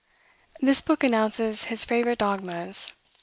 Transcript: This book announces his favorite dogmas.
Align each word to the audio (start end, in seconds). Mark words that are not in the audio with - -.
This 0.61 0.81
book 0.81 1.03
announces 1.03 1.65
his 1.65 1.85
favorite 1.85 2.17
dogmas. 2.17 2.91